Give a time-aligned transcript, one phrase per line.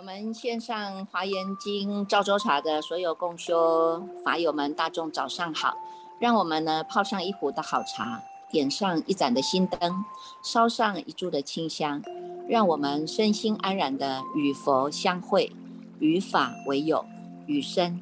[0.00, 5.76] 我们线上华严经赵州茶的所有共修法友们，大众早上好！
[6.18, 10.02] 让我们呢泡上一壶的好茶，点上一盏的心灯，
[10.42, 12.00] 烧上一柱的清香，
[12.48, 15.52] 让我们身心安然的与佛相会，
[15.98, 17.04] 与法为友，
[17.44, 18.00] 与生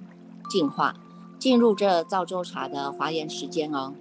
[0.48, 0.94] 进化，
[1.36, 3.92] 进入这赵州茶的华严时间哦。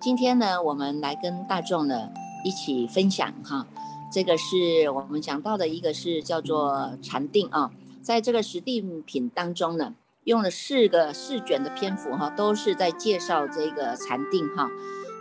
[0.00, 2.08] 今天呢，我们来跟大众呢
[2.44, 3.66] 一起分享哈。
[4.16, 7.70] 这个是我们讲到的一个是叫做禅定啊，
[8.00, 9.94] 在这个十定品当中呢，
[10.24, 14.70] 用了四个四卷的篇幅哈，都是在介绍这个禅定哈。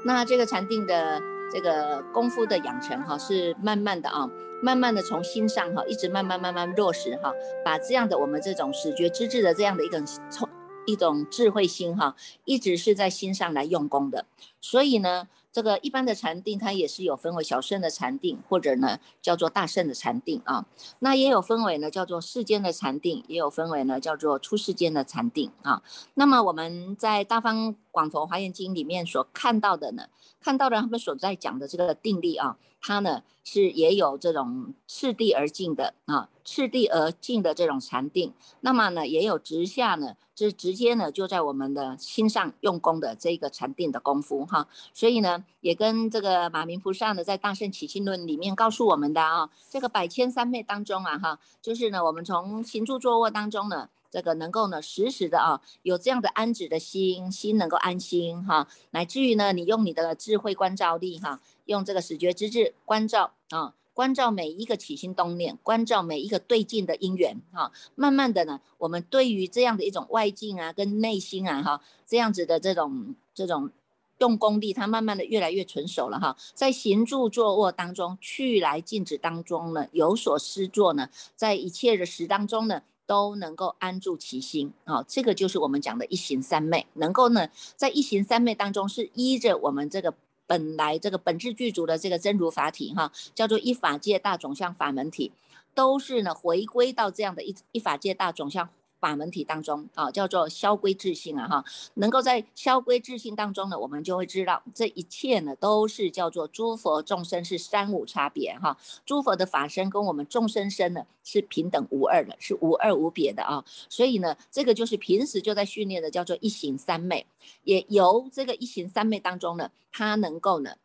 [0.05, 1.21] 那这个禅定的
[1.51, 4.29] 这个功夫的养成哈，是慢慢的啊，
[4.63, 7.33] 慢慢的从心上哈，一直慢慢慢慢落实哈，
[7.65, 10.47] 把这样的我们这种始觉之智的这样的一种从
[10.85, 12.15] 一种智慧心哈，
[12.45, 14.25] 一直是在心上来用功的，
[14.61, 15.27] 所以呢。
[15.55, 20.65] 这个一般的禅定，它也是有分为小圣的禅定，或者呢叫做大圣的禅定啊。
[20.99, 25.81] 那也有分为呢叫做世间的禅定，也有分为呢叫做出世间的禅定啊。
[26.15, 30.09] 那么我们在大方广佛华严经里面所看到的呢，
[30.41, 38.31] 看到的他们所在讲的这个定力啊，它呢是也有这种次第而进的啊，次第而进的这种禅定。
[38.61, 40.15] 那么呢也有直下呢。
[40.37, 63.73] 是直接呢，就在我们的心上用功的这个禅定的功夫哈，所以呢，也跟这个马明菩萨呢，在《大圣起心论》里面告诉我们的啊，这个百千三昧当中啊哈，就是呢，我们从行住坐卧当中呢，这个能够呢，时时的啊，有这样的安止的心，心能够安心哈，乃至于呢，你用你的智慧观照力哈，用这个始觉之智关照啊。
[63.95, 73.71] 关照每一个起心动念，关照每一个对境的因缘，哈，慢慢的呢，我们对于这样的一种外境啊，跟内心啊，哈，这样子的这种这种
[74.17, 87.47] 用功力，它慢慢的越来越纯熟了，哈，在行住坐卧当中，去来静止当中呢，有所思作呢，在一切的时当中呢，都能够安住其心，啊，这个就是我们讲的一行三昧，能够呢，
[87.77, 90.13] 在一行三昧当中是依着我们这个。
[90.47, 95.31] 本来这个本质具足的这个真如法体哈，叫做一法界大种相法门体，
[95.73, 98.69] 都是呢回归到这样的一一法界大种相。
[99.05, 117.27] 法门体当中啊，叫做消归自性啊哈，能够在消归自性当中呢，我们就会知道这一切呢都是叫做诸佛众生是三无差别哈，诸佛的法身跟我们众生身呢是平等无二的，是无二无别的啊，所以呢，这个就是平时就在训练的叫做一行三昧，
[117.63, 120.77] 也由这个一行三昧当中呢，它能够呢，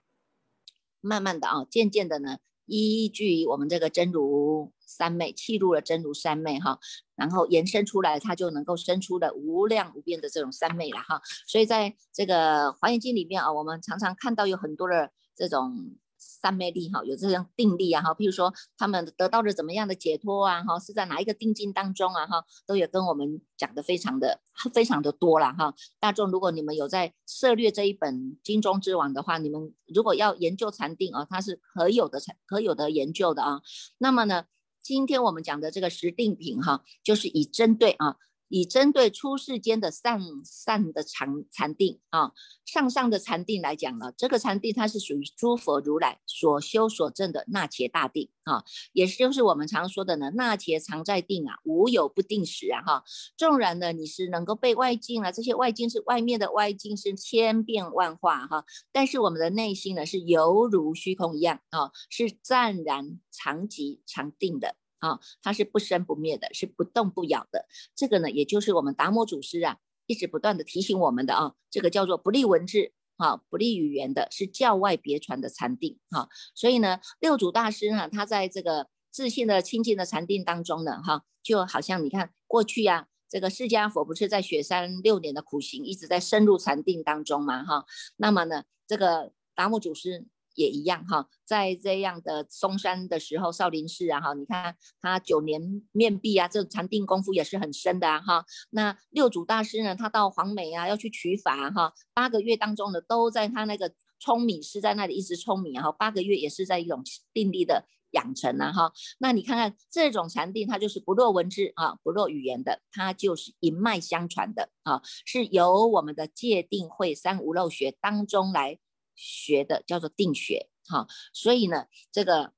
[1.00, 2.36] 慢慢的啊，渐渐的呢。
[2.72, 6.78] 依据我们这个真如三昧，契入了真如三昧哈，
[7.14, 11.22] 然后延伸出来，它就能够生出的无量无边的这种三昧了哈。
[11.46, 15.96] 所以在这个华严经里面啊，我们常常看到有很多的这种。
[16.22, 24.38] 三昧力哈，有这种定力啊哈，譬如说他们得到了怎么样的解脱啊哈，是在哪一个定境当中啊哈，都有跟我们讲的非常的
[24.74, 25.74] 非常的多了哈。
[25.98, 33.62] 大众如果你们有在涉略这一本《经中之王》的话，你们如果要研究禅定啊，它是可有的可有的研究的啊。
[33.96, 34.44] 那么呢，
[34.82, 38.16] 今天我们讲的这个时定品哈，就是以针对啊。
[38.50, 42.32] 以针对出世间的善善的禅禅定啊，
[42.66, 53.04] 上上的禅定来讲呢，这个禅定它是属于诸佛如来所修所证的那伽大定啊，也就是我们常说的呢，那伽常在定啊，无有不定时啊哈。
[53.36, 64.74] 纵然呢你是能够被外境啊，这些外境是外面的外境是千变万化哈，但是我们的内心呢是犹如虚空一样啊，是湛然常寂常定的。
[65.00, 67.66] 啊，它是不生不灭的，是不动不摇的。
[67.94, 76.28] 这个呢，也就是我们达摩祖师啊，一直不断的提醒我们的啊，这个叫做不立文字啊，不立语言的，是教外别传的禅定哈。
[76.54, 87.86] 所以呢，六祖大师呢，他在这个自信的清净的禅定当中呢，哈，就好像你看过去呀，这个释迦佛不是在雪山六年的苦行，一直在深入禅定当中嘛，哈。
[88.16, 90.26] 那么呢，这个达摩祖师。
[90.60, 98.44] 也一样哈，在这样的嵩山的时候，少林寺啊哈，你看他九年面壁啊，这禅定功夫也是很深的啊哈。
[98.70, 103.90] 那六祖大师呢，他到黄梅啊要去取法哈，八个月当中呢，都在他那个
[104.20, 107.02] 舂米是在那里一直舂米哈，八个月也是在一种
[107.32, 108.92] 定力的养成啊哈。
[109.18, 118.78] 那你看看这种禅定，它就是不落文字啊，不落语言的，它就是一脉相传的啊，是由我们的戒定慧三无漏学当中来。
[119.20, 122.54] 学的叫做定学，哈，所以呢，这个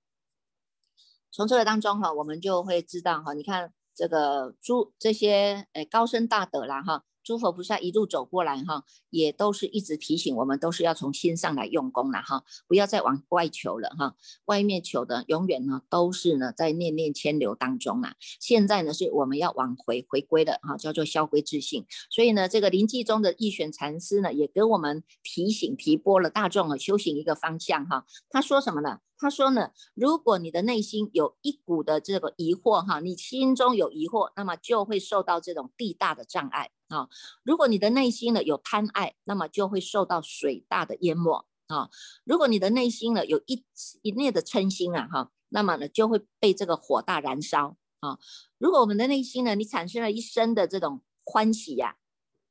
[1.33, 14.17] 从这个当中哈，我们就会知道哈，你看这个诸这些诶高深大德啦哈，诸佛菩萨一路走过来哈，也都是一直提醒我们，都是要从心上来用功了哈，不要再往外求了哈，
[14.47, 18.15] 外面求的永远呢都是呢在念念牵流当中啊。
[18.41, 21.87] 现在呢是我们要往回回归的哈，叫做消归自性。
[22.11, 28.05] 所以呢，这个临济中的义玄禅师呢，也给我们提醒提拨了大众啊修行一个方向哈。
[28.29, 28.99] 他说什么呢？
[29.19, 37.09] 他说呢，如果你的内心有一股的这个疑惑哈，你心中有疑惑，那么就会受到这种地大的障碍啊。
[37.43, 41.89] 如果你的内心呢有贪爱，那么就会受到水大的淹没啊。
[42.25, 43.65] 如果你的内心呢有一
[44.03, 48.19] 一念的嗔心啊哈，那么呢就会被这个火大燃烧啊。
[48.59, 51.97] 如果我们的内心呢，你产生了一生的这种欢喜呀，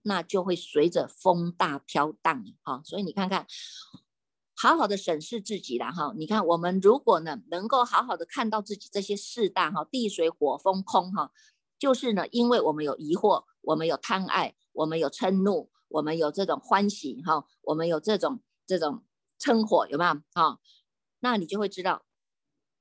[0.02, 2.82] 那就会随着风大飘荡啊。
[2.84, 3.46] 所以你看看。
[4.54, 11.32] 好好的审视自己了哈，你看我们如果呢能够好好的看到自己这些四大哈地水火风空哈，
[11.80, 19.04] 就是呢因为我们有疑惑，我们有贪爱，我们有嗔怒，我们有这种欢喜哈，我们有这种这种
[19.40, 20.60] 嗔火有没有啊？
[21.20, 22.06] 那你就会知道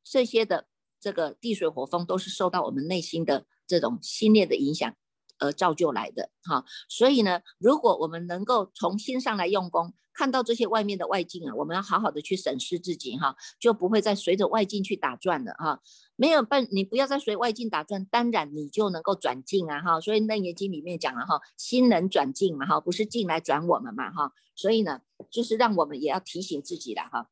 [0.03, 0.69] 这些的
[1.01, 4.95] 这个地水火风都是受到我们内心的这种心念的影响。
[5.43, 15.81] 而造就来的哈，所以呢，如果我们能够从心上来用功，看到这些外面的外境啊，我们要好好的去审视自己哈，就不会再随着外境去打转了哈。
[16.15, 19.99] 没有办，你不要再随外境打转，当然你就能够转境啊哈。
[19.99, 24.35] 所以《楞严经》里面讲了哈，心能转境嘛哈，不是境来转我们嘛哈。
[24.55, 25.01] 所以呢，
[25.31, 27.31] 就是让我们也要提醒自己了哈。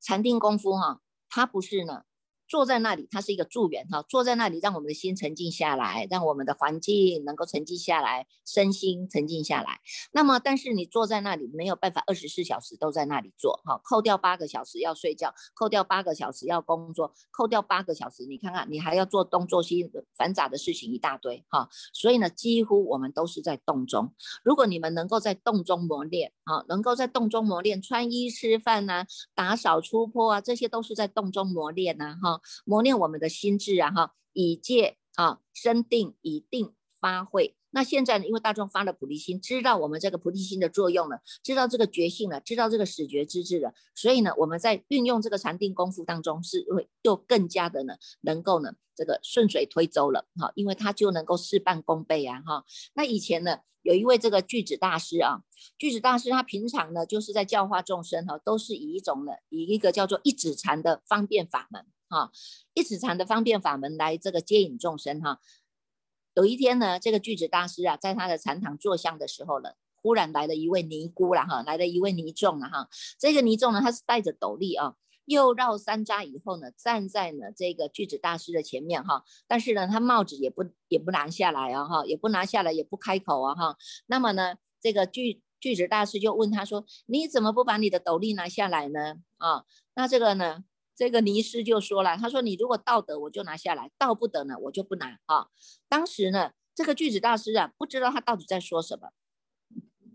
[0.00, 2.04] 禅定功夫哈，它不是呢。
[2.48, 4.02] 坐在那里，它是一个助缘哈。
[4.02, 9.80] 坐在那里，让我们的心沉静下来，让我们的环境能够沉静下来，身心沉静下来。
[10.12, 13.80] 那么，但是你坐在那里没有办法二十四小时都在那里坐哈。
[13.84, 21.68] 扣掉八个小时要睡觉，扣掉八个小时要工作，扣掉八个小时，你看看你还要做东做西繁杂的事情一大堆哈。
[21.92, 24.12] 所以呢，几乎我们都是在动中。
[24.44, 29.04] 如果你们能够在动中磨练啊，能够在动中磨练，穿衣吃饭呐，
[29.34, 32.35] 打扫出坡啊，这些都是在动中磨练呐哈。
[32.64, 37.55] 磨练我们的心智啊，哈，以戒啊生定，以定发慧。
[37.76, 52.64] 那现在呢，因为大众发了菩提心，知道我们这个菩提心的作用了，知道这个觉性了，知道这个始觉之智了，所以呢，我们在运用这个禅定功夫当中，是会就更加的呢，能够呢，这个顺水推舟了，哈，因为它就能够事半功倍啊，哈。
[52.94, 55.42] 那以前呢，有一位这个巨子大师啊，
[55.76, 61.84] 巨子大师他平常呢，就是在教化众生哈，都是以一种呢，以一个叫做一指禅的方便法门。
[62.08, 62.30] 哈，
[62.72, 65.40] 一指禅的方便法门来这个接引众生哈。
[66.36, 72.90] 有一天呢，这个巨子大师啊，在他的禅堂坐香的时候呢，忽然来了一位尼姑了哈，来了一位尼众了哈。
[73.18, 79.24] 这个尼众呢，他是戴着斗笠啊，又绕三匝以后呢，站在呢这个巨子大师的前面哈。
[79.48, 83.78] 但是呢，他帽子也不也不拿下来啊哈，也不拿下来，也不开口啊哈。
[84.04, 90.64] 那么呢，这个巨巨子大师就问他说：“你怎么不把你的斗笠拿下来呢？”啊，那这个呢？
[90.96, 95.48] 这个尼师就说了，他说：“你如果道德，我就拿下来；道不得呢，我就不拿。”啊，
[95.90, 99.10] 当时呢，这个巨子大师啊，不知道他到底在说什么，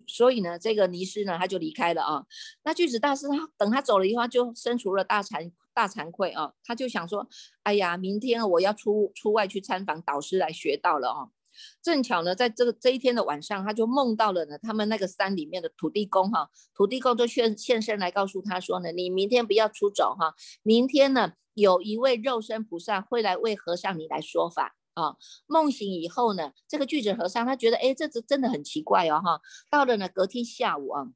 [0.07, 2.25] 所以呢，这个尼师呢，他就离开了啊。
[2.63, 7.29] 那巨子大师他等他走了以后，就生出了大惭大惭愧啊，他就想说
[7.61, 11.29] ：“哎呀，明天我要出出外去参访导师来学道了啊。”
[11.81, 25.15] 正巧呢，在这个这一天的晚上，他就梦到了呢，他们那个山里面的土地公哈，土地公就现现身来告诉他说呢，你明天不要出走哈，明天呢有一位肉身菩萨会来为和尚你来说法啊。
[25.47, 29.41] 梦醒以后呢，这个巨子和尚他觉得哎，这这真的很奇怪哦哈。
[29.69, 31.07] 到了呢隔天下午啊，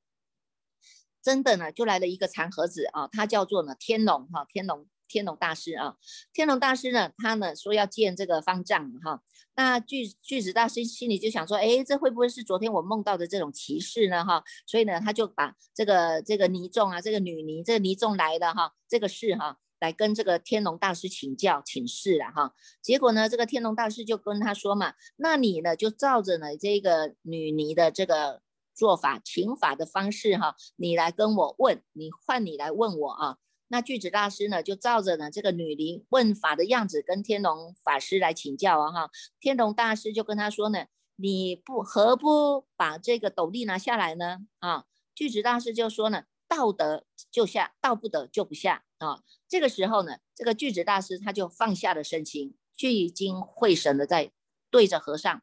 [1.21, 4.87] 真的呢就来了一个长盒子啊，他叫做呢天龙哈，天龙。
[5.07, 5.95] 天龙大师啊，
[6.33, 9.21] 天龙大师呢，他呢说要见这个方丈哈。
[9.57, 14.43] 那巨巨子大师心里就想说，哎，这会不会是昨天我梦到的这种骑士呢哈？
[14.65, 22.53] 所以呢，他就把这个这个尼众啊，这个女尼，这个尼众来的哈，这个事哈，来跟这个天龙大师请教请示了哈。
[22.81, 28.41] 结果呢，这个天龙大师就跟他说嘛，那你呢就照着呢这个女尼的这个
[28.73, 33.37] 做法请法的方式哈，你来跟我问，你换你来问我啊。
[33.67, 39.09] 那巨子大师呢，就照着呢这个女灵问法的样子，跟天龙法师来请教啊哈。
[39.39, 44.45] 天龙大师就跟他说呢，你不何不把这个斗笠拿下来呢？
[44.59, 49.23] 啊，巨子大师就说呢，道得就下，道不得就不下啊。
[49.47, 54.31] 这个时候呢，这个巨子大师他就放下了身心，聚精会神的在
[54.69, 55.41] 对着和尚，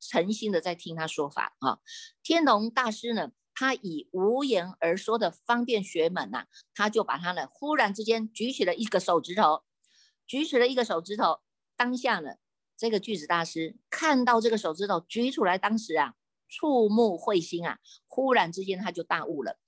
[0.00, 1.78] 诚心的在听他说法啊。
[2.24, 3.30] 天龙大师呢？
[3.56, 6.44] 他以无言而说的方便学门呐，
[6.74, 9.64] 他就把他呢，忽然之间举起了一个手指头，
[10.26, 11.40] 举起了一个手指头，
[11.74, 12.34] 当下呢，
[12.76, 16.12] 这个巨子大师看到这个手指头举出来，当时啊，
[16.46, 19.58] 触目会心啊，忽然之间他就大悟了。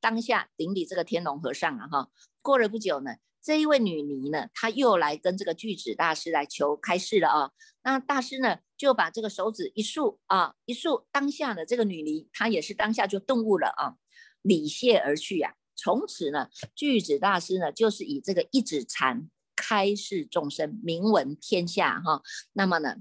[0.00, 2.08] 当下顶礼这个天龙和尚啊，哈，
[2.40, 7.50] 过了不久呢，这一位女尼呢，她又来跟这个巨子大师来求开示了啊。
[7.82, 13.96] 那大师呢，就把这个手指一竖啊，一竖，当下的，这个女尼她也是当下就顿悟了啊，
[14.42, 15.54] 礼谢而去呀。
[15.74, 19.30] 从此呢，巨子大师呢，就是以这个一指禅。
[19.56, 22.22] 开示众生，名闻天下哈。
[22.54, 22.96] 那么呢，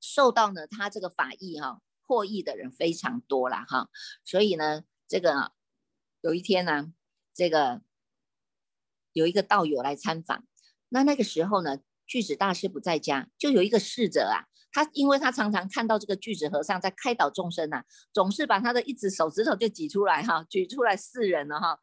[0.00, 3.88] 受到呢他这个法义哈获益的人非常多了哈。
[4.24, 5.52] 所以呢，这个
[6.22, 6.92] 有一天呢，
[7.32, 7.80] 这个
[9.12, 10.44] 有一个道友来参访，
[10.88, 17.82] 那那个时候呢，巨子大师不在家，就有一个侍者啊，他因为他常常看到这个巨子和尚在开导众生呐，
[18.12, 21.78] 总是把他的一只手指头就挤出来哈，举出来示人了哈。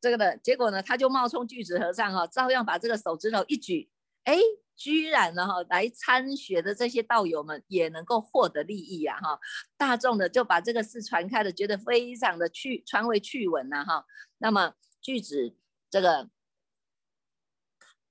[0.00, 3.88] 这个的结果呢，他就冒充巨子和尚哈，照样把这个手指头一举，
[4.24, 4.38] 哎，
[4.76, 9.38] 居然呢哈，来参学的这些道友们也能够获得利益呀哈，
[9.76, 14.04] 大众的就把这个事传开了，觉得非常的趣，传为趣闻呐哈。
[14.38, 15.54] 那么巨子
[15.90, 16.28] 这个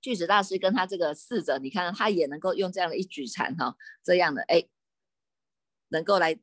[0.06, 4.64] 巨子大师跟他这个侍者，你看他也能够用这样的一举禅哈，这样的哎，
[5.88, 6.40] 能够来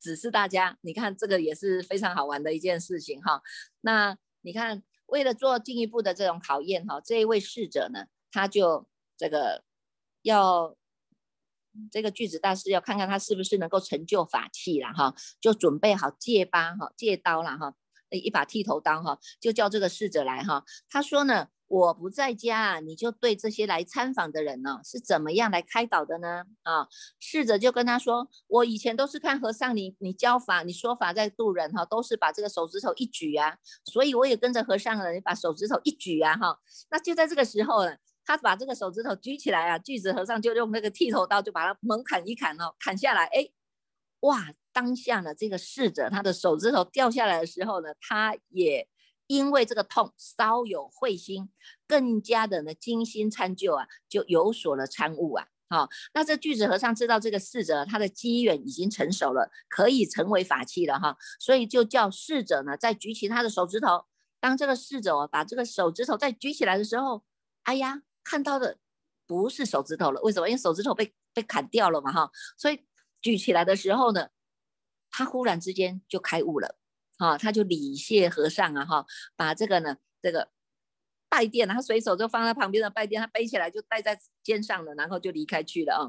[0.00, 3.40] 指示大家，你看这个也是非常好玩的一件事情哈。
[3.82, 9.62] 那你看，为了做进一步的这种考验哈，这一位侍者呢，他就这个
[10.22, 10.76] 要
[11.92, 17.76] 这个巨子大师要看看他是不是能够成就法器了哈，就准备好戒疤哈、戒刀了哈，
[18.10, 20.64] 一把剃头刀哈，就叫这个侍者来哈。
[20.88, 21.50] 他说呢。
[21.66, 26.44] 我不在家，你就对这些来参访的人呢，是怎么样来开导的呢？
[26.62, 26.86] 啊，
[27.18, 36.58] 侍者就跟他说，我以前都是看和尚你你教法，你说法在度人哈，都是把这个手指头一举啊，所以我也跟着和尚了，你把手指头一举啊哈，
[36.90, 43.48] 那就在这个时候呢，他把这个手指头举起来啊，巨子和尚就用那个剃头刀就把它猛砍一砍哦，砍下来，哎，
[44.20, 48.86] 哇，当下呢，这个侍者他的手指头掉下来的时候呢，他也。
[49.26, 51.50] 因为这个痛稍有慧心，
[51.86, 55.46] 更加的呢精心参究啊，就有所了参悟啊。
[55.70, 64.04] 好，那这巨子和尚知道这个侍者他的机缘已经成熟了，可以成为法器了哈，所以就叫侍者呢再举起他的手指头。
[64.40, 67.24] 当这个侍者哦把这个手指头再举起来的时候，
[67.62, 68.78] 哎呀，看到的
[69.26, 70.48] 不是手指头了，为什么？
[70.48, 72.84] 因为手指头被被砍掉了嘛哈，所以
[73.22, 74.28] 举起来的时候呢，
[75.10, 76.76] 他忽然之间就开悟了。
[77.18, 79.06] 啊，他就礼谢和尚啊，哈，
[79.36, 80.48] 把这个呢，这个
[81.28, 86.02] 拜垫，他随手就放在旁边的拜垫，他背起来就带在肩上了，然后就离开去了啊。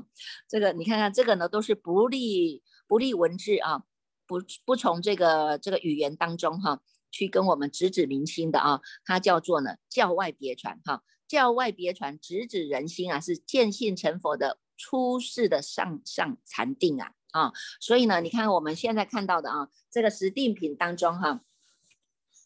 [0.47, 3.83] 这个你看看，这个呢都是不利不利文字啊，
[4.25, 6.81] 不不从这个这个语言当中哈，
[7.12, 17.12] 去跟我们直指民心的啊，它叫做呢教外别传哈，教外别传直指人心啊，是见性成佛的出世的上上禅定啊。
[17.36, 17.51] 啊，
[17.82, 21.42] 所以呢，你看我们现在看到的啊，这个十定品当中哈，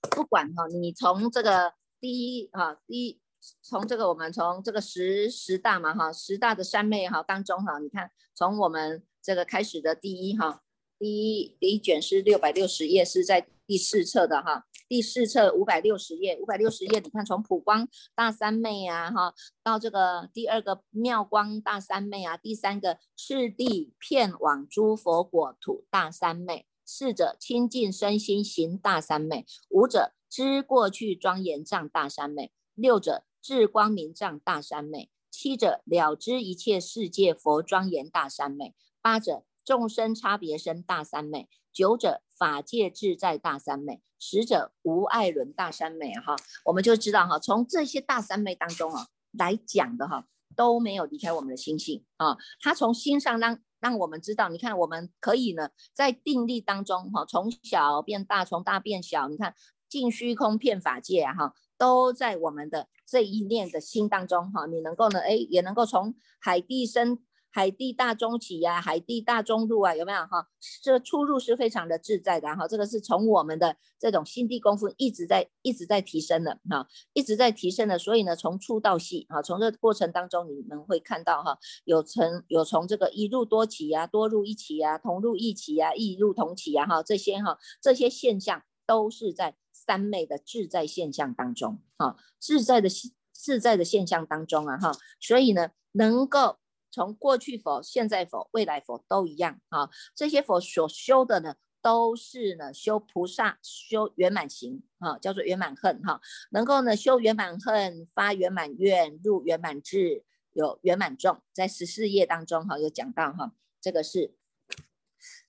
[0.10, 3.22] 不管哈，你从这个第一啊，第一
[3.62, 10.64] 从这个我们从这个十十大嘛哈，十大的三昧哈当中哈，你看从我们这个开始的第一哈，
[10.98, 14.66] 第一第一卷是六百六十页，是在第四册的哈。
[14.90, 44.02] 第四册五百六十页，五百六十页，你看从普光大三昧啊，哈，到这个第二个妙光大三昧啊，第三个赤地片往诸佛国土大三昧，四者清净身心行大三昧，五者知过去庄严障大三昧，六者智光明障大三昧，七者了知一切世界佛庄严大三昧，八者众生差别生大三昧，九者法界自在大三昧。
[44.22, 46.36] 十者无爱伦大三昧哈，
[46.66, 50.26] 我们就知道哈，从这些大三昧当中啊来讲的哈，
[50.58, 52.38] 都没有离开我们的心性啊。
[52.60, 59.56] 他从心上让让我们知道，你看我们可以呢，在定力当中哈，从小变大，从大变小，你看
[59.88, 67.24] 尽虚空遍法界哈，都在我们的这一念的心当中哈，你能够呢，哎，也能够从海地生。
[67.52, 70.48] 海地大中起呀，海地大中入啊，有没有哈？
[70.84, 72.68] 这出入是非常的自在的哈。
[72.68, 77.98] 这个是从我们的这种心地功夫一直在一直在提升的哈，一直在提升的。
[77.98, 92.88] 所以呢，从粗到细哈，从这过程当中你们会看到哈，有从有从这个一入多起呀，多入一起呀，同入一起呀，异入同起呀哈，这些哈这些现象都是在三昧的自在现象当中哈，自在的
[93.34, 96.58] 自在的现象当中啊哈，所以呢，能够。
[96.92, 106.20] 从过去佛、现在佛、未来佛都一样啊，这些佛所修的呢，都是呢修菩萨修圆满行啊，叫做圆满恨哈，
[106.52, 114.34] 能够呢修圆满恨，发圆满愿，入圆满智，有圆满众，在十四页当中哈有讲到哈，这个是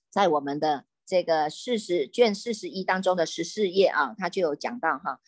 [0.09, 5.19] 在我们的这个四十卷四十一当中的十四页啊，他就有讲到哈，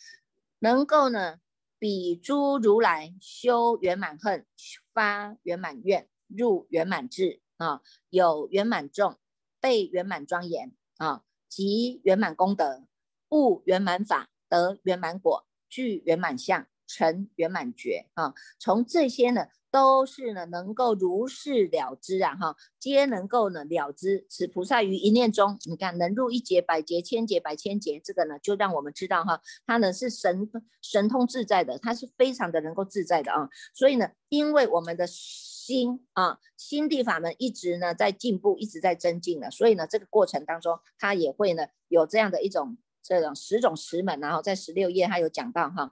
[0.60, 1.40] 能够呢
[1.80, 4.46] 比诸如来修圆满恨，
[4.94, 9.18] 发圆满愿，入圆满智啊，有圆满众，
[9.60, 12.86] 被圆满庄严啊，集圆满功德，
[13.30, 16.68] 悟圆满法，得圆满果，具圆满相。
[16.94, 24.28] 成圆满觉啊，从这些呢，都是呢能够如是了知啊哈，皆能够呢了知。
[24.30, 30.48] 此菩萨于一念中，你看能入一劫、百劫、千劫、百千劫，这个呢就让我们知道哈，他呢是神
[30.84, 33.50] 神通自在的，他是非常的能够自在的啊。
[33.74, 45.92] 所以呢，因为我们的心啊，心地法门一直呢在进步，一直在增进的，所以呢这个过程当中，他也会呢有这样的一种这种十种十门，然后在十六页他有讲到哈。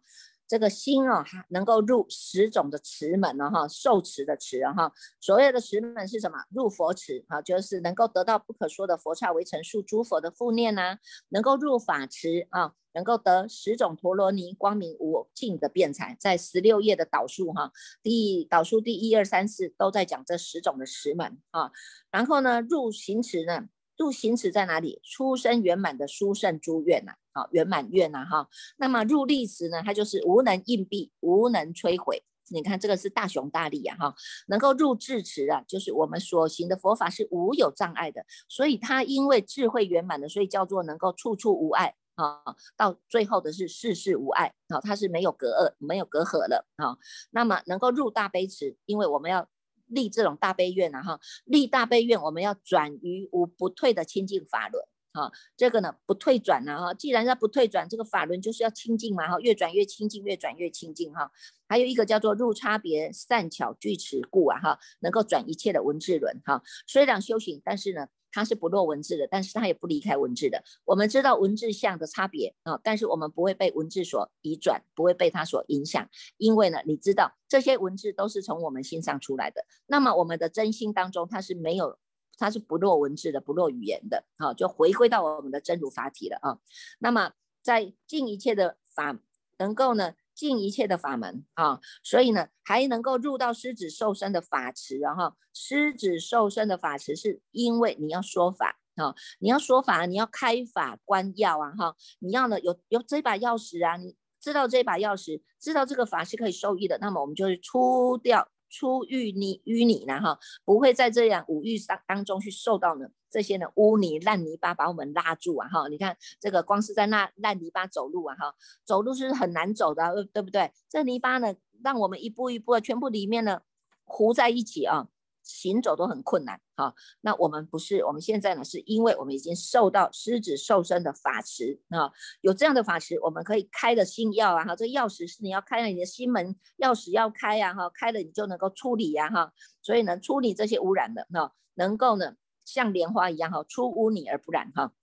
[0.51, 4.91] 这个心哦，能够入十种的持门了哈，受持的持哈。
[5.21, 6.39] 所谓的持门是什么？
[6.49, 10.97] 入佛持啊，就是能够得到不可说的佛刹为成数诸佛的复念呐，
[11.29, 17.71] 能够入法持啊，能够得十种陀罗尼光明无尽的辩才，在十六页的导数哈，
[18.03, 21.71] 第导数第一二三四都在讲这十种的持门啊。
[22.11, 23.69] 然后呢，入行持呢？
[23.97, 24.99] 入行持在哪里？
[25.05, 28.47] 出生圆满的殊胜诸愿呐，啊圆满愿呐哈。
[28.77, 29.81] 那么入力时呢？
[29.83, 32.23] 它就是无能硬币，无能摧毁。
[32.49, 34.15] 你看这个是大雄大力啊哈。
[34.47, 42.41] 能够入智持啊，就是我们所行的佛法是无有障碍的，所以它因为智慧圆满的，所以叫做能够处处无碍啊。
[42.75, 46.97] 到最后的是事事无碍啊，它是没有隔恶，没有隔阂了啊。
[47.31, 49.47] 那么能够入大悲池，因为我们要。
[49.93, 54.81] 立这种大悲愿啊哈，立大悲愿，我们要转于无不退的清净法轮
[55.13, 61.31] 啊，这个呢不退转呢哈，既然要不退转，这个法轮就是要清净嘛哈，越转越清净，越转越清净哈。
[61.67, 66.61] 还有一个叫做入差别善巧具持故啊哈，能够转一切的文字轮哈。
[66.87, 68.07] 虽然修行，但是呢。
[68.33, 70.63] 它是不落文字的，但是它也不离开文字的。
[70.85, 79.65] 我们知道文字相的差别啊，但是我们不会被文字所移转，不会被它所影响，因为呢，你知道这些文字都是从我们心上出来的。
[79.85, 81.99] 那么我们的真心当中，它是没有，
[82.37, 86.57] 它是不落文字的，不落语言的，啊，就回归到我们的真如法体了啊。
[86.99, 89.19] 那么在尽一切的法，
[89.57, 90.13] 能够呢？
[90.33, 113.05] 尽一切的法门啊，所以呢，还能够入到狮子受身的法池，然后狮子受身的法池是因为你要说法啊，你要说法，你要开法关要啊，哈，你要呢有有这把钥匙啊，你知道这把钥匙，知道这个法是可以受益的，那么我们就是出掉出淤泥淤泥呢，哈，不会在这样五欲当当中去受到呢。
[113.29, 115.87] 这些呢污泥烂泥巴把我们拉住啊哈！
[115.87, 118.53] 你看这个光是在那烂泥巴走路啊哈，
[118.83, 120.69] 走路是很难走的，对不对？
[120.89, 123.61] 这泥巴呢，让我们一步一步全部里面呢
[124.03, 125.07] 糊在一起啊，
[125.43, 126.93] 行走都很困难哈。
[127.21, 142.35] 那我们不是，我们现在呢是因为我们已经受到狮子受身的法持啊，有这样的法持，我们可以开的心钥啊哈，这钥匙是你要开了你的心门钥匙要开呀哈，开了你就能够处理呀哈，所以呢处理这些污染的哈，能够呢。
[142.63, 144.93] 像莲花一样哈，出污泥而不染哈，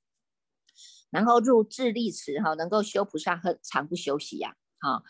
[1.11, 5.03] 然后入智力池哈，能够修菩萨和常不休息呀哈，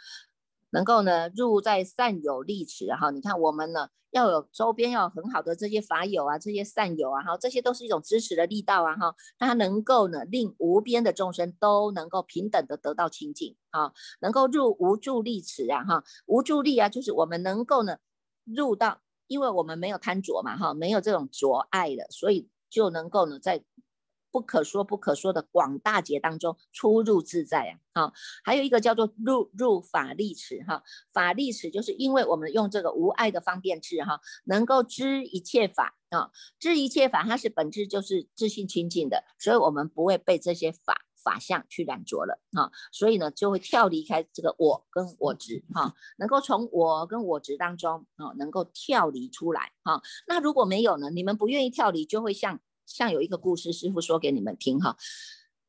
[0.70, 17.98] 能够呢入在善友利池哈，你看我们呢要有周边要有很好的这些法友啊，这些善友啊哈，这些都是一种支持的力道啊哈，它能够呢令无边的众生都能够平等的得到清净啊，能够入无助力池啊哈，无助力啊就是我们能够呢
[18.44, 19.00] 入到。
[19.31, 23.62] 因为我们没有贪着嘛，哈，没有这种着爱的，所以就能够呢，在
[24.31, 28.12] 不可说不可说的广大劫当中出入自在啊，好，
[28.45, 41.03] 还有一个叫做入入法力池哈，法力池就是因为我们用这个无爱的方便智哈，能够知一切法啊，知一切法，它是本质就是自信清净的，所以我们不会被这些法。
[41.21, 50.01] 法相去染着了啊，所以呢就会跳离开这个我跟我执哈，能够从我跟我执当中啊，能够跳离出来哈。
[50.29, 54.96] 那如果没有呢，你们不愿意跳离，就会像像有一个故事，师傅说给你们听哈。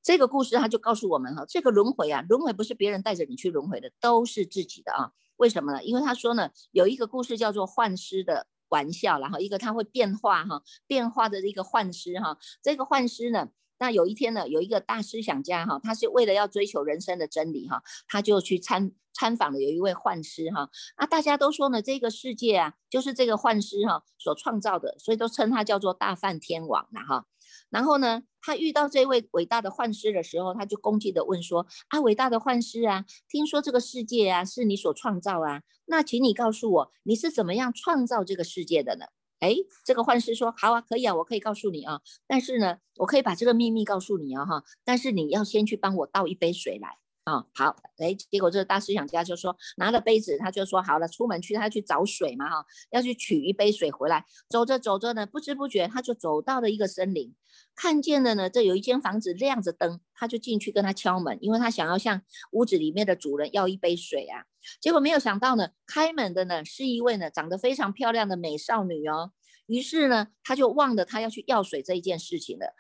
[0.02, 5.12] 这个故事他就告诉我们哈，这个轮回啊，轮回不是别人带着你去轮回的，都是自己的啊。
[5.36, 5.84] 为什么呢？
[5.84, 13.50] 因为他说呢，有一个故事叫做幻师的玩笑，然后一个他会变化哈，变化的一个幻师哈，这个幻师呢。
[13.82, 20.70] 那有一天呢，有一个大思想家哈，他是为了要追求人生的真理哈，他就去参参访了有一位幻师哈。
[20.96, 27.26] 啊，大家都说呢，这个世界啊，就是这个幻师哈所创造的，所以都称他叫做大梵天王了哈。
[27.70, 39.06] 然后呢，他遇到这位伟大的幻师的时候，他就恭敬的问说：“啊，伟大的幻师啊，听说这个世界啊是你所创造啊，那请你告诉我，你是怎么样创造这个世界的呢？”
[39.40, 39.56] 哎，
[39.86, 46.98] 这个幻师说：“好啊，可以啊，我可以告诉你啊，但是呢，我可以把这个秘密告诉你啊，哈，但是你要先去帮我倒一杯水来。”
[47.30, 54.26] 啊，好，哎，结果这个大思想家就说拿了杯子，他就说好了，出门去，他去找水嘛，哈，要去取一杯水回来。
[54.50, 57.36] 走着走着呢，不知不觉他就走到了一个森林，
[57.76, 64.46] 看见了呢，这有一间房子亮着灯，他就进去跟他敲门，因为他想要向屋子里面的主人要一杯水啊。
[64.82, 69.32] 结果没有想到呢，开门的呢是一位呢长得非常漂亮的美少女哦。
[69.68, 72.74] 于是呢，他就忘了他要去要水这一件事情了。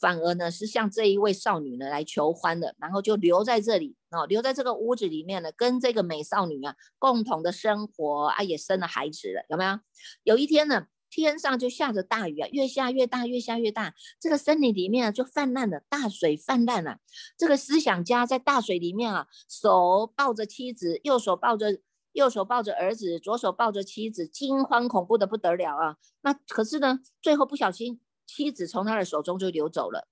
[0.00, 9.78] 反而呢是向这一位少女呢来求欢的，然后就留在这里哦，留在这个屋子里面呢，跟这个美少女啊共同的生活啊，也生了孩子了，有没有？
[10.22, 16.98] 有一天呢，天上就下着大雨啊，越下越大，越下越大，这个森林里面啊就泛滥了，大水泛滥了。
[17.36, 21.80] 这个思想家在大水里面啊，手抱着妻子，右手抱着
[22.12, 25.96] 右手抱着儿子，左手抱着妻子，惊慌恐怖的不得了啊。
[26.22, 28.00] 那可是呢，最后不小心。
[28.28, 30.06] 妻子从他的手中就流走了，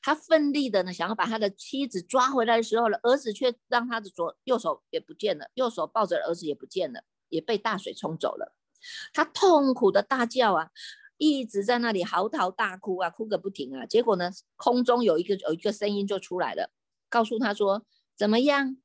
[0.00, 8.54] 他奋力的呢想要把他的妻子抓回来的时候呢，儿子却让他的左右手也不见了，右手抱着儿子也不见了，也被大水冲走了。
[9.12, 10.70] 他痛苦的大叫啊，
[11.18, 13.84] 一直在那里嚎啕大哭啊，哭个不停啊。
[13.84, 16.70] 结果呢，空中有一个有一个声音就出来了，
[17.08, 17.84] 告诉他说
[18.16, 18.76] ：“怎么样，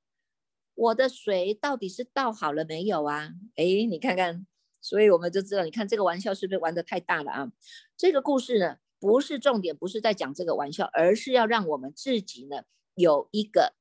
[0.74, 4.48] 我的水到底是倒好了没有啊？”哎，你看看。
[4.82, 7.52] 所以我们就知道，你看这个玩笑是不是玩的太大了啊？
[7.96, 12.63] 这个故事呢，不是重点，不是在讲这个玩笑，而是要让我们自己呢
[12.96, 13.74] 有一个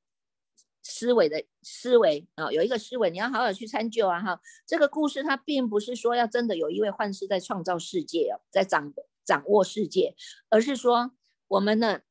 [0.83, 4.41] 思维的思维啊，有一个思维，你要好好去参究啊哈。
[4.65, 8.93] 这个故事它并不是说要真的有一位幻师在创造世界哦，在掌
[9.25, 10.15] 掌握世界，
[10.49, 11.11] 而是说
[11.47, 12.01] 我们呢，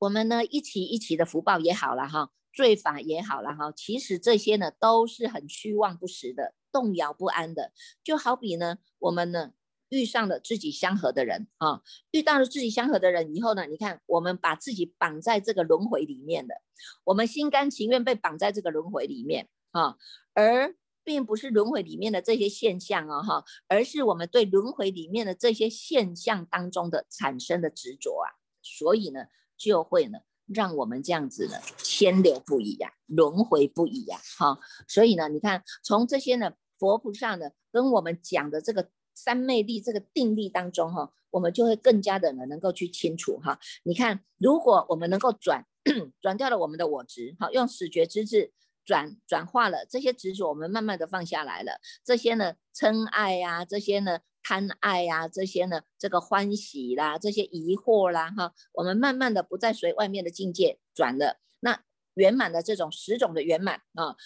[0.00, 6.54] 我们呢一起一起的福报也好了哈，罪法也好了哈，其实这些呢都是很虚妄不实的。
[6.72, 7.72] 动摇不安的，
[8.04, 9.54] 就好比呢，我们呢
[9.88, 11.82] 遇上了自己相合的人啊，
[12.12, 16.54] 遇到了自己相合的人以后呢，你看我们把自己绑在这个轮回里面的，
[17.02, 19.96] 我们心甘情愿被绑在这个轮回里面啊，
[20.32, 28.30] 而并不是轮回里面的这些现象啊哈，而是我们对轮回里面的这些现象当中的产生的执着啊，
[28.62, 29.24] 所以呢
[29.60, 30.20] 就会呢。
[30.52, 43.60] 让我们这样子呢，千流不已呀，轮回不已呀，哈，所以呢，你看从这些呢，佛菩萨呢跟我们讲的这个三昧力这个定力当中哈，我们就会更加的呢能够去清楚哈。
[43.84, 45.64] 你看，如果我们能够转
[46.20, 48.52] 转掉了我们的我执，好，用始觉之智
[48.84, 54.20] 转转化了这些执着，我们慢慢的放下来了，这些呢嗔爱呀，这些呢。
[54.42, 61.38] 贪爱呀，这些呢，这个欢喜啦，这些疑惑啦，哈，我们慢慢的不再随外面的境界转了。
[61.60, 61.82] 那
[62.14, 64.16] 圆满的这种十种的圆满啊，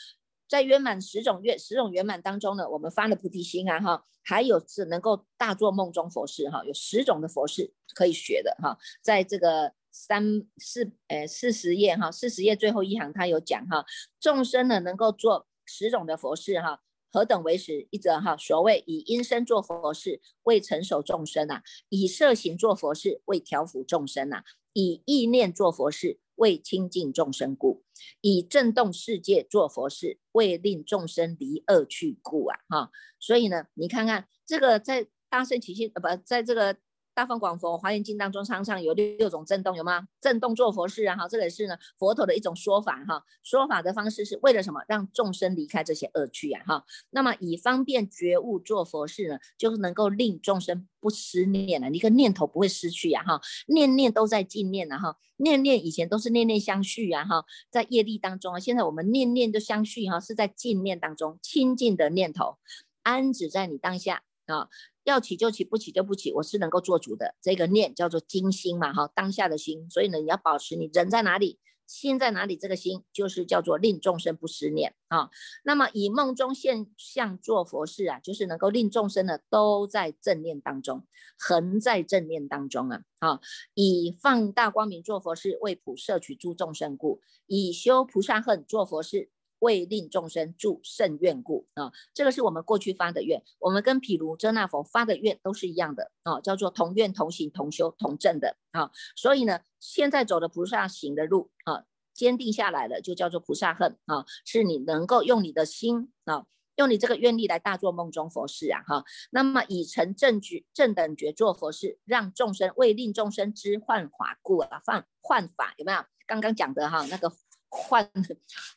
[0.48, 13.87] 在圆满十种月十种圆满当中呢，我们发了菩提心啊，哈，还有是能够大做梦中佛事哈，有十种的佛事可以学的哈，在这个三四呃四十页哈，四十页最后一行他有讲哈，
[14.18, 16.80] 众生呢能够做十种的佛事哈。
[17.12, 17.87] 何等为实？
[17.90, 24.38] 一则哈，所谓以因身做佛事，为成熟众生呐；以色行做佛事，为调伏众生呐；
[24.72, 27.85] 以意念做佛事，为清净众生故；
[28.20, 32.59] 以震动世界做佛事，为令众生离恶去故啊！
[32.68, 36.78] 哈，所以呢，你看看这个在大圣起心呃不，在这个。
[37.14, 40.09] 大方广佛华严经当中常常有六六种震动，有吗？
[40.20, 43.22] 震动做佛事啊，哈，这也是呢佛陀的一种说法哈。
[43.42, 44.81] 说法的方式是为了什么？
[44.88, 46.85] 让众生离开这些恶趣啊，哈。
[47.11, 53.40] 那么以方便觉悟做佛事呢，就是能够令众生不思念了，一个念头不会失去呀，哈。
[53.68, 55.16] 念念都在净念啊，哈。
[55.37, 57.44] 念念以前都是念念相续啊，哈。
[57.70, 62.57] 在业力当中啊，现在我们念念都相续哈，是在净念当中清净的念头
[63.03, 64.68] 安止在你当下啊。
[65.04, 67.35] 要起就起，不起就不起，我是能够做主的。
[67.42, 69.88] 这个念叫做精心嘛，哈，当下的心。
[69.90, 75.28] 所以呢，你要保持你人在哪里，心在哪里，这个心就是叫做令众生不思念啊。
[75.62, 81.07] 那么以梦中现象做佛事啊，就是能够令众生呢都在正念当中，
[81.38, 83.02] 恒在正念当中啊。
[83.18, 83.40] 啊，
[83.74, 89.28] 以放大光明做佛事，为普摄取诸众生故；以修菩萨恨做佛事。
[89.64, 98.90] 为令众生助甚愿故啊，这个是我们过去发的愿，我们跟毗卢遮那佛发的愿都是一样的啊，叫做同愿同行同修同证的啊。
[99.16, 106.44] 所以呢，现在走的菩萨行的路啊，坚定下来了，就叫做菩萨恨啊，是你能够用你的心啊，
[106.77, 109.05] 用你这个愿力来大做梦中佛事啊哈。
[109.31, 115.98] 那么以成正觉正等觉做佛事，让众生为令众生知幻法故啊，幻幻法有没有？
[116.27, 117.31] 刚刚讲的哈那个
[117.74, 118.08] 幻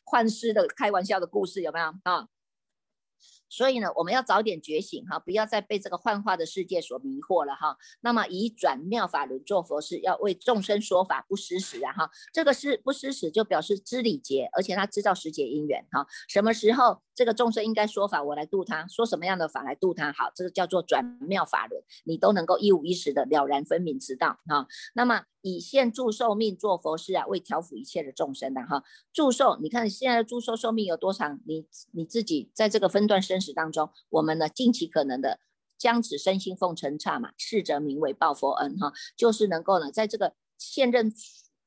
[0.02, 2.28] 幻师的开玩笑的故事有没有啊？
[3.50, 7.78] 所以呢，我们要早点觉醒哈，不要再被这个幻化的世界所迷惑了哈。
[8.02, 12.10] 那么以转妙法轮做佛事，要为众生说法不失时啊哈。
[12.32, 16.06] 这个是不失时，就表示知礼节，而且他知道时节因缘哈。
[16.28, 24.68] 什么时候这个众生应该说法，我来度他，说什么样的法来度他好，这个叫做转妙法轮，你都能够一五一十的了然分明知道哈。
[24.94, 25.24] 那么。
[25.40, 28.82] 以现祝寿命做佛事啊，为调伏一切的众生的哈。
[29.12, 31.40] 祝寿，你看现在的祝寿寿命有多长？
[31.46, 35.38] 你你自己在这个分段生死当中，我们呢尽其可能的
[35.78, 41.10] 将此身心奉承刹嘛，逝者名为报佛恩哈，就是能够呢在这个现任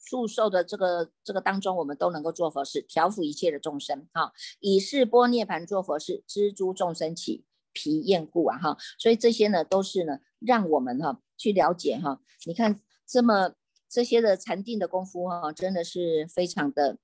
[0.03, 4.31] 祝寿的这个这个当中，我们都能够做佛事，调伏一切的众生哈。
[4.59, 8.77] 以示波涅盘做佛事，知诸众生起疲厌故啊哈。
[8.97, 12.19] 所以这些呢都是呢让我们哈去了解哈。
[12.45, 13.53] 你看这么。
[13.93, 16.97] 这些的禅定的功夫哈，真的是非常的。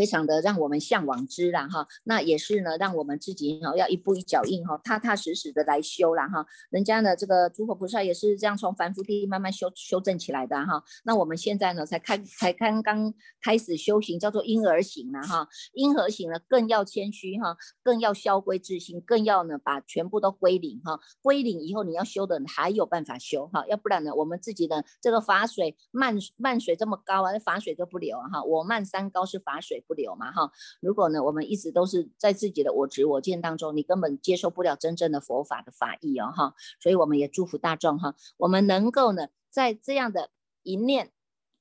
[0.00, 6.46] 非常的让我们向往之啦哈，那也是呢，让我们自己哈要一步一脚印哈，踏踏实实的来修啦哈。
[6.70, 10.82] 人家呢这个诸佛菩萨也是这样从凡夫地慢慢修修正起来的哈。
[11.04, 15.46] 那我们现在呢才开才刚刚开始修行，叫做婴儿行了哈。
[15.74, 20.98] 婴儿行呢更要谦虚哈，更要消归自心，更要呢把全部都归零哈。
[21.20, 28.42] 归零以后你要修的还有办法修哈，要不然呢我们自己的这个法水漫漫水这么高啊，法水都不流哈。
[28.42, 29.84] 我慢三高是法水。
[29.90, 40.30] 不留嘛哈，如果呢，我们一直都是在自己的我执我见当中，你根本接受不了真正的佛法的法义哦哈，所以我们也祝福大众哈，我们能够呢，在这样的
[40.62, 41.10] 一念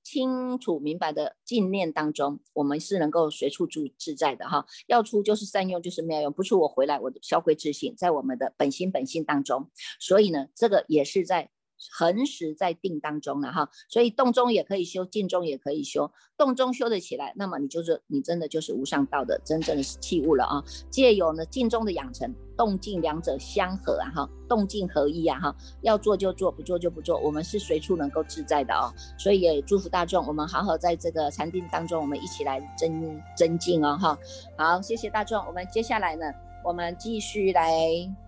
[0.04, 11.50] 清楚明白的净念当中，我们是能够随处住自在的哈，要出就是善用，就是妙用，不出我回来，我的消归自信，在我们的本心本性当中，所以呢，这个也是在。
[11.92, 16.12] 恒时在定当中了哈，所以动中也可以修，静中也可以修。
[16.38, 20.63] 动中修得起来，那么你就是你真的就是无上道的真正的器物了啊！
[20.89, 28.88] 借有呢静中的养成，动静两者相合啊哈，动静合一啊哈，要做就做，不做就不做，我们是随处能够自在的哦。
[29.18, 34.18] 所以也祝福大众，我们好好在这个禅定当中，我们一起来增增进哦哈。
[34.58, 36.26] 好，谢谢大众，我们接下来呢，
[36.63, 37.78] 我们继续来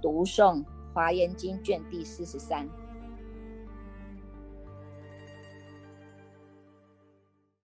[0.02, 0.58] 读诵
[0.94, 2.68] 《华严经》卷第四十三。